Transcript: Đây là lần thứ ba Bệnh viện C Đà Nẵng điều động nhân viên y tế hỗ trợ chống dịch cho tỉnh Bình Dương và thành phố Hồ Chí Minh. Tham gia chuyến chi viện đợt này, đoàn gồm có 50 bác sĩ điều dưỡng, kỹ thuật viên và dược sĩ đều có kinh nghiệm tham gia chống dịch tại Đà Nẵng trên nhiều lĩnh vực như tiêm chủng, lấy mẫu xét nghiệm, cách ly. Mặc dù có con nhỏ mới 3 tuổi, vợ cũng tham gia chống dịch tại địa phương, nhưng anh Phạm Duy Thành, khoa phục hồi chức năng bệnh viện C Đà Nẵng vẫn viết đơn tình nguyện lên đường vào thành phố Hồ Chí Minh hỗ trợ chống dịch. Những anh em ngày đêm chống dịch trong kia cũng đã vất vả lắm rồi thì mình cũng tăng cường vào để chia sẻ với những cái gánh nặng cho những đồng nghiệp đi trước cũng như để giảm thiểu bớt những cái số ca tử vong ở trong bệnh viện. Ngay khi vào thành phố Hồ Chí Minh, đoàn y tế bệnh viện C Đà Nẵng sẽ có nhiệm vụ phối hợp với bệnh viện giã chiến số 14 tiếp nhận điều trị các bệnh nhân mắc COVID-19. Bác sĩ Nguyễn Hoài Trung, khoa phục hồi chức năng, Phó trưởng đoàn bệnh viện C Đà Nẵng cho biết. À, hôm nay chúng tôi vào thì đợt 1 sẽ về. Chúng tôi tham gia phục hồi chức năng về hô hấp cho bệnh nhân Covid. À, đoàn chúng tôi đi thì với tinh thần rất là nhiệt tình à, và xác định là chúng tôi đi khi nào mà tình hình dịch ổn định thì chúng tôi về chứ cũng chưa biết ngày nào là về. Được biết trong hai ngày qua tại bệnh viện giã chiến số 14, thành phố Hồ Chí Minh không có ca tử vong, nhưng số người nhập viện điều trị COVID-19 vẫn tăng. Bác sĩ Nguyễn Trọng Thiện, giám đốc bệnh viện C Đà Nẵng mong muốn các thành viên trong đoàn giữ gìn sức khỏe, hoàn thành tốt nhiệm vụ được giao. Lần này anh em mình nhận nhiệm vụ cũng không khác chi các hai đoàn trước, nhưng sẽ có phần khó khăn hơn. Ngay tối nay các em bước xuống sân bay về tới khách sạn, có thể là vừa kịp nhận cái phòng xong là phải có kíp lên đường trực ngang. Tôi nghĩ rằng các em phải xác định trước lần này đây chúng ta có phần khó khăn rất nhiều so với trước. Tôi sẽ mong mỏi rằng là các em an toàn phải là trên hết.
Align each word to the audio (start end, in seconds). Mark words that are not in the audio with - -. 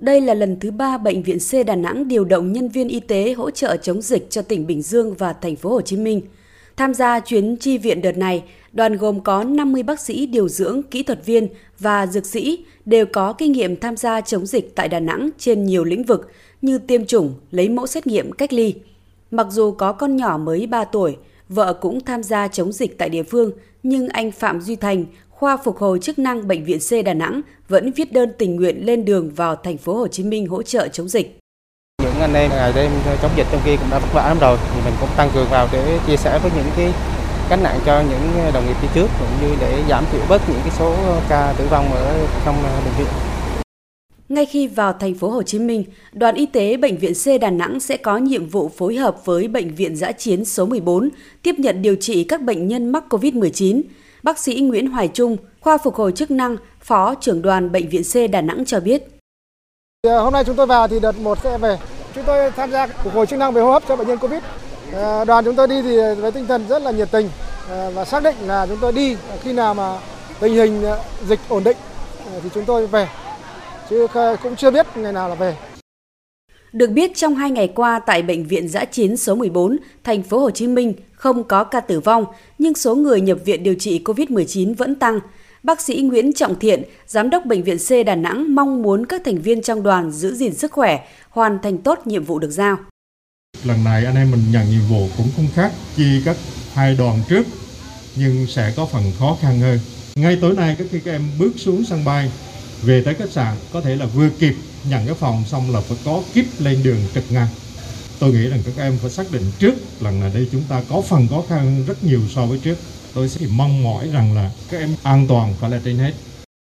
Đây 0.00 0.20
là 0.20 0.34
lần 0.34 0.60
thứ 0.60 0.70
ba 0.70 0.98
Bệnh 0.98 1.22
viện 1.22 1.38
C 1.38 1.66
Đà 1.66 1.76
Nẵng 1.76 2.08
điều 2.08 2.24
động 2.24 2.52
nhân 2.52 2.68
viên 2.68 2.88
y 2.88 3.00
tế 3.00 3.32
hỗ 3.32 3.50
trợ 3.50 3.76
chống 3.76 4.02
dịch 4.02 4.30
cho 4.30 4.42
tỉnh 4.42 4.66
Bình 4.66 4.82
Dương 4.82 5.14
và 5.14 5.32
thành 5.32 5.56
phố 5.56 5.70
Hồ 5.70 5.80
Chí 5.80 5.96
Minh. 5.96 6.20
Tham 6.76 6.94
gia 6.94 7.20
chuyến 7.20 7.56
chi 7.56 7.78
viện 7.78 8.02
đợt 8.02 8.16
này, 8.16 8.42
đoàn 8.72 8.96
gồm 8.96 9.20
có 9.20 9.44
50 9.44 9.82
bác 9.82 10.00
sĩ 10.00 10.26
điều 10.26 10.48
dưỡng, 10.48 10.82
kỹ 10.82 11.02
thuật 11.02 11.26
viên 11.26 11.48
và 11.78 12.06
dược 12.06 12.26
sĩ 12.26 12.64
đều 12.84 13.06
có 13.06 13.32
kinh 13.32 13.52
nghiệm 13.52 13.76
tham 13.76 13.96
gia 13.96 14.20
chống 14.20 14.46
dịch 14.46 14.74
tại 14.74 14.88
Đà 14.88 15.00
Nẵng 15.00 15.30
trên 15.38 15.66
nhiều 15.66 15.84
lĩnh 15.84 16.02
vực 16.02 16.30
như 16.62 16.78
tiêm 16.78 17.06
chủng, 17.06 17.34
lấy 17.50 17.68
mẫu 17.68 17.86
xét 17.86 18.06
nghiệm, 18.06 18.32
cách 18.32 18.52
ly. 18.52 18.74
Mặc 19.30 19.46
dù 19.50 19.70
có 19.70 19.92
con 19.92 20.16
nhỏ 20.16 20.38
mới 20.38 20.66
3 20.66 20.84
tuổi, 20.84 21.16
vợ 21.48 21.72
cũng 21.80 22.00
tham 22.00 22.22
gia 22.22 22.48
chống 22.48 22.72
dịch 22.72 22.98
tại 22.98 23.08
địa 23.08 23.22
phương, 23.22 23.52
nhưng 23.82 24.08
anh 24.08 24.30
Phạm 24.30 24.60
Duy 24.60 24.76
Thành, 24.76 25.04
khoa 25.38 25.56
phục 25.56 25.78
hồi 25.78 25.98
chức 25.98 26.18
năng 26.18 26.48
bệnh 26.48 26.64
viện 26.64 26.78
C 26.78 27.04
Đà 27.04 27.14
Nẵng 27.14 27.40
vẫn 27.68 27.92
viết 27.92 28.12
đơn 28.12 28.32
tình 28.38 28.56
nguyện 28.56 28.86
lên 28.86 29.04
đường 29.04 29.30
vào 29.30 29.56
thành 29.56 29.76
phố 29.76 29.94
Hồ 29.94 30.08
Chí 30.08 30.22
Minh 30.22 30.46
hỗ 30.46 30.62
trợ 30.62 30.88
chống 30.88 31.08
dịch. 31.08 31.38
Những 32.02 32.20
anh 32.20 32.34
em 32.34 32.50
ngày 32.50 32.72
đêm 32.74 32.90
chống 33.22 33.30
dịch 33.36 33.46
trong 33.52 33.60
kia 33.64 33.76
cũng 33.76 33.90
đã 33.90 33.98
vất 33.98 34.08
vả 34.14 34.28
lắm 34.28 34.36
rồi 34.40 34.58
thì 34.74 34.80
mình 34.84 34.94
cũng 35.00 35.08
tăng 35.16 35.30
cường 35.34 35.46
vào 35.50 35.68
để 35.72 35.98
chia 36.06 36.16
sẻ 36.16 36.38
với 36.42 36.50
những 36.56 36.66
cái 36.76 36.92
gánh 37.50 37.62
nặng 37.62 37.78
cho 37.86 38.02
những 38.10 38.52
đồng 38.54 38.66
nghiệp 38.66 38.76
đi 38.82 38.88
trước 38.94 39.06
cũng 39.18 39.28
như 39.42 39.56
để 39.60 39.82
giảm 39.88 40.04
thiểu 40.12 40.20
bớt 40.28 40.42
những 40.48 40.60
cái 40.64 40.72
số 40.78 40.94
ca 41.28 41.54
tử 41.58 41.64
vong 41.70 41.92
ở 41.92 42.26
trong 42.44 42.56
bệnh 42.84 42.94
viện. 42.98 43.08
Ngay 44.28 44.46
khi 44.46 44.66
vào 44.66 44.92
thành 44.92 45.14
phố 45.14 45.30
Hồ 45.30 45.42
Chí 45.42 45.58
Minh, 45.58 45.84
đoàn 46.12 46.34
y 46.34 46.46
tế 46.46 46.76
bệnh 46.76 46.96
viện 46.96 47.12
C 47.14 47.40
Đà 47.40 47.50
Nẵng 47.50 47.80
sẽ 47.80 47.96
có 47.96 48.18
nhiệm 48.18 48.48
vụ 48.48 48.70
phối 48.76 48.96
hợp 48.96 49.24
với 49.24 49.48
bệnh 49.48 49.74
viện 49.74 49.96
giã 49.96 50.12
chiến 50.12 50.44
số 50.44 50.66
14 50.66 51.08
tiếp 51.42 51.54
nhận 51.58 51.82
điều 51.82 51.96
trị 51.96 52.24
các 52.24 52.42
bệnh 52.42 52.68
nhân 52.68 52.92
mắc 52.92 53.04
COVID-19. 53.08 53.82
Bác 54.22 54.38
sĩ 54.38 54.60
Nguyễn 54.60 54.90
Hoài 54.90 55.08
Trung, 55.08 55.36
khoa 55.60 55.78
phục 55.78 55.94
hồi 55.94 56.12
chức 56.12 56.30
năng, 56.30 56.56
Phó 56.80 57.14
trưởng 57.20 57.42
đoàn 57.42 57.72
bệnh 57.72 57.88
viện 57.88 58.02
C 58.02 58.30
Đà 58.30 58.40
Nẵng 58.40 58.64
cho 58.64 58.80
biết. 58.80 59.02
À, 60.06 60.18
hôm 60.18 60.32
nay 60.32 60.44
chúng 60.44 60.56
tôi 60.56 60.66
vào 60.66 60.88
thì 60.88 61.00
đợt 61.00 61.18
1 61.18 61.38
sẽ 61.42 61.58
về. 61.58 61.78
Chúng 62.14 62.24
tôi 62.24 62.50
tham 62.50 62.70
gia 62.70 62.86
phục 62.86 63.14
hồi 63.14 63.26
chức 63.26 63.38
năng 63.38 63.52
về 63.52 63.62
hô 63.62 63.70
hấp 63.70 63.82
cho 63.88 63.96
bệnh 63.96 64.08
nhân 64.08 64.18
Covid. 64.18 64.42
À, 64.94 65.24
đoàn 65.24 65.44
chúng 65.44 65.54
tôi 65.54 65.68
đi 65.68 65.82
thì 65.82 65.96
với 66.20 66.32
tinh 66.32 66.46
thần 66.46 66.68
rất 66.68 66.82
là 66.82 66.90
nhiệt 66.90 67.08
tình 67.10 67.30
à, 67.70 67.90
và 67.94 68.04
xác 68.04 68.22
định 68.22 68.34
là 68.46 68.66
chúng 68.66 68.78
tôi 68.80 68.92
đi 68.92 69.16
khi 69.42 69.52
nào 69.52 69.74
mà 69.74 69.98
tình 70.40 70.54
hình 70.54 70.84
dịch 71.28 71.40
ổn 71.48 71.64
định 71.64 71.76
thì 72.42 72.48
chúng 72.54 72.64
tôi 72.64 72.86
về 72.86 73.08
chứ 73.90 74.06
cũng 74.42 74.56
chưa 74.56 74.70
biết 74.70 74.86
ngày 74.96 75.12
nào 75.12 75.28
là 75.28 75.34
về. 75.34 75.56
Được 76.72 76.90
biết 76.90 77.16
trong 77.16 77.34
hai 77.34 77.50
ngày 77.50 77.68
qua 77.74 77.98
tại 78.06 78.22
bệnh 78.22 78.44
viện 78.44 78.68
giã 78.68 78.84
chiến 78.84 79.16
số 79.16 79.34
14, 79.34 79.76
thành 80.04 80.22
phố 80.22 80.38
Hồ 80.38 80.50
Chí 80.50 80.66
Minh 80.66 80.92
không 81.12 81.44
có 81.44 81.64
ca 81.64 81.80
tử 81.80 82.00
vong, 82.00 82.24
nhưng 82.58 82.74
số 82.74 82.94
người 82.94 83.20
nhập 83.20 83.38
viện 83.44 83.62
điều 83.62 83.74
trị 83.74 84.00
COVID-19 84.04 84.74
vẫn 84.74 84.94
tăng. 84.94 85.20
Bác 85.62 85.80
sĩ 85.80 86.00
Nguyễn 86.00 86.32
Trọng 86.32 86.58
Thiện, 86.58 86.82
giám 87.06 87.30
đốc 87.30 87.46
bệnh 87.46 87.62
viện 87.62 87.78
C 87.78 88.06
Đà 88.06 88.14
Nẵng 88.14 88.54
mong 88.54 88.82
muốn 88.82 89.06
các 89.06 89.22
thành 89.24 89.38
viên 89.38 89.62
trong 89.62 89.82
đoàn 89.82 90.10
giữ 90.10 90.34
gìn 90.34 90.54
sức 90.54 90.72
khỏe, 90.72 91.08
hoàn 91.30 91.58
thành 91.62 91.78
tốt 91.78 91.98
nhiệm 92.04 92.24
vụ 92.24 92.38
được 92.38 92.50
giao. 92.50 92.76
Lần 93.64 93.84
này 93.84 94.04
anh 94.04 94.16
em 94.16 94.30
mình 94.30 94.42
nhận 94.52 94.70
nhiệm 94.70 94.82
vụ 94.90 95.08
cũng 95.16 95.26
không 95.36 95.46
khác 95.54 95.72
chi 95.96 96.22
các 96.24 96.36
hai 96.74 96.96
đoàn 96.98 97.20
trước, 97.28 97.42
nhưng 98.16 98.46
sẽ 98.46 98.72
có 98.76 98.86
phần 98.86 99.02
khó 99.18 99.36
khăn 99.40 99.60
hơn. 99.60 99.78
Ngay 100.14 100.38
tối 100.40 100.54
nay 100.54 100.76
các 100.78 100.86
em 101.04 101.22
bước 101.38 101.52
xuống 101.56 101.84
sân 101.84 102.04
bay 102.04 102.30
về 102.82 103.02
tới 103.02 103.14
khách 103.14 103.30
sạn, 103.30 103.56
có 103.72 103.80
thể 103.80 103.96
là 103.96 104.06
vừa 104.06 104.28
kịp 104.38 104.54
nhận 104.90 105.06
cái 105.06 105.14
phòng 105.14 105.44
xong 105.46 105.74
là 105.74 105.80
phải 105.80 105.98
có 106.04 106.22
kíp 106.34 106.44
lên 106.58 106.82
đường 106.82 107.00
trực 107.14 107.32
ngang. 107.32 107.48
Tôi 108.18 108.32
nghĩ 108.32 108.48
rằng 108.48 108.62
các 108.66 108.82
em 108.82 108.98
phải 109.02 109.10
xác 109.10 109.32
định 109.32 109.52
trước 109.58 109.74
lần 110.00 110.20
này 110.20 110.30
đây 110.34 110.48
chúng 110.52 110.62
ta 110.68 110.82
có 110.88 111.02
phần 111.08 111.28
khó 111.28 111.42
khăn 111.48 111.84
rất 111.86 112.04
nhiều 112.04 112.20
so 112.34 112.46
với 112.46 112.58
trước. 112.58 112.78
Tôi 113.14 113.28
sẽ 113.28 113.46
mong 113.50 113.82
mỏi 113.82 114.08
rằng 114.08 114.34
là 114.34 114.50
các 114.70 114.78
em 114.78 114.96
an 115.02 115.26
toàn 115.28 115.54
phải 115.60 115.70
là 115.70 115.80
trên 115.84 115.98
hết. 115.98 116.12